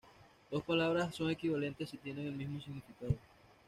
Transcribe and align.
Dos 0.49 0.63
palabras 0.63 1.13
son 1.13 1.29
equivalentes 1.29 1.87
si 1.91 1.97
tienen 1.97 2.25
el 2.25 2.33
mismo 2.33 2.59
significado. 2.59 3.13